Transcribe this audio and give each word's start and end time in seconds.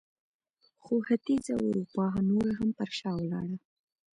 خو 0.83 0.93
ختیځه 1.07 1.53
اروپا 1.65 2.05
نوره 2.29 2.51
هم 2.59 2.69
پر 2.77 2.89
شا 2.97 3.11
ولاړه. 3.19 3.57